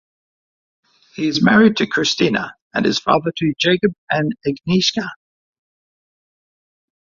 [1.13, 5.07] He is married to Krystyna and is father to Jakub and Agnieszka.